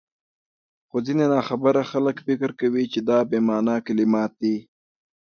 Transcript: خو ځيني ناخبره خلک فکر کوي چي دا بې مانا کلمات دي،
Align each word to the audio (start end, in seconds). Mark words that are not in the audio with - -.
خو 0.89 0.97
ځيني 1.05 1.25
ناخبره 1.35 1.81
خلک 1.91 2.15
فکر 2.27 2.49
کوي 2.59 2.83
چي 2.91 2.99
دا 3.09 3.17
بې 3.29 3.39
مانا 3.47 3.75
کلمات 3.87 4.31
دي، 4.41 4.55